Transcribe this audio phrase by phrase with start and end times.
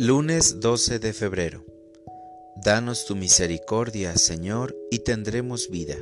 [0.00, 1.66] Lunes 12 de febrero.
[2.56, 5.94] Danos tu misericordia, Señor, y tendremos vida.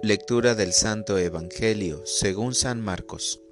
[0.00, 3.42] Lectura del Santo Evangelio según San Marcos.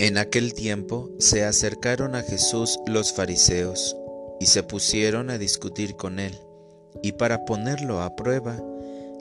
[0.00, 3.96] En aquel tiempo se acercaron a Jesús los fariseos
[4.40, 6.36] y se pusieron a discutir con él,
[7.00, 8.60] y para ponerlo a prueba,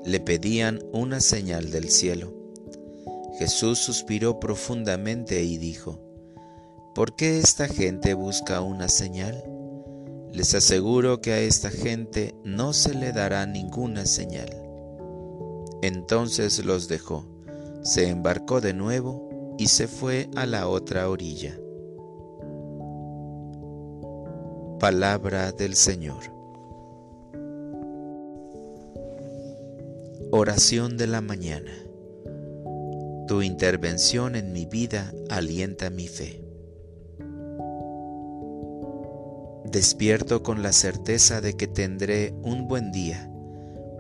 [0.03, 2.33] le pedían una señal del cielo.
[3.37, 6.02] Jesús suspiró profundamente y dijo,
[6.95, 9.43] ¿Por qué esta gente busca una señal?
[10.31, 14.49] Les aseguro que a esta gente no se le dará ninguna señal.
[15.81, 17.25] Entonces los dejó,
[17.81, 21.57] se embarcó de nuevo y se fue a la otra orilla.
[24.79, 26.23] Palabra del Señor.
[30.29, 31.71] Oración de la mañana.
[33.27, 36.42] Tu intervención en mi vida alienta mi fe.
[39.73, 43.27] Despierto con la certeza de que tendré un buen día,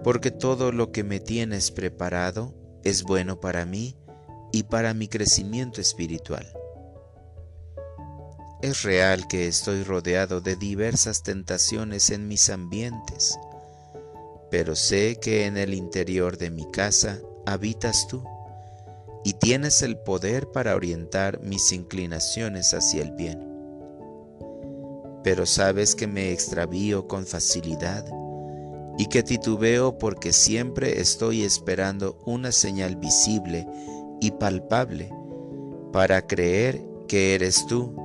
[0.03, 3.97] porque todo lo que me tienes preparado es bueno para mí
[4.51, 6.45] y para mi crecimiento espiritual.
[8.61, 13.39] Es real que estoy rodeado de diversas tentaciones en mis ambientes,
[14.51, 18.23] pero sé que en el interior de mi casa habitas tú
[19.23, 23.52] y tienes el poder para orientar mis inclinaciones hacia el bien
[25.23, 28.05] pero sabes que me extravío con facilidad
[28.97, 33.65] y que titubeo porque siempre estoy esperando una señal visible
[34.21, 35.11] y palpable
[35.91, 37.95] para creer que eres tú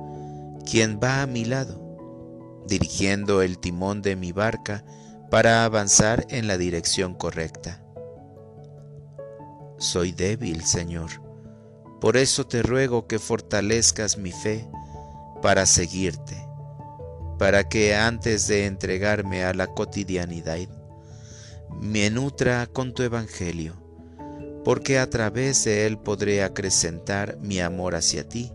[0.69, 1.81] quien va a mi lado,
[2.67, 4.85] dirigiendo el timón de mi barca
[5.29, 7.83] para avanzar en la dirección correcta.
[9.77, 11.09] Soy débil, Señor,
[12.01, 14.67] por eso te ruego que fortalezcas mi fe
[15.41, 16.48] para seguirte
[17.39, 20.67] para que antes de entregarme a la cotidianidad,
[21.79, 23.75] me nutra con tu Evangelio,
[24.65, 28.51] porque a través de él podré acrecentar mi amor hacia ti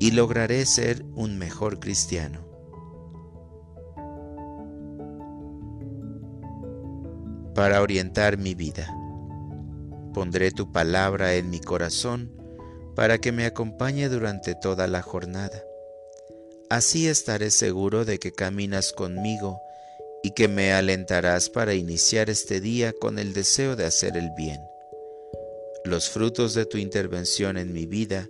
[0.00, 2.40] y lograré ser un mejor cristiano.
[7.54, 8.92] Para orientar mi vida,
[10.12, 12.32] pondré tu palabra en mi corazón
[12.96, 15.62] para que me acompañe durante toda la jornada
[16.70, 19.60] Así estaré seguro de que caminas conmigo
[20.22, 24.60] y que me alentarás para iniciar este día con el deseo de hacer el bien.
[25.84, 28.28] Los frutos de tu intervención en mi vida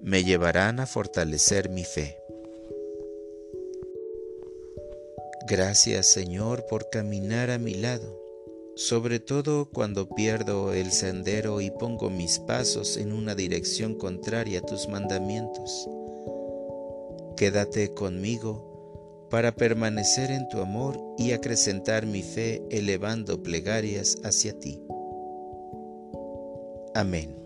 [0.00, 2.16] me llevarán a fortalecer mi fe.
[5.46, 8.18] Gracias Señor por caminar a mi lado,
[8.74, 14.62] sobre todo cuando pierdo el sendero y pongo mis pasos en una dirección contraria a
[14.62, 15.86] tus mandamientos.
[17.42, 24.80] Quédate conmigo para permanecer en tu amor y acrecentar mi fe elevando plegarias hacia ti.
[26.94, 27.41] Amén.